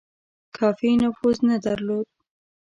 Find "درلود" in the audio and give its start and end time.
1.65-2.07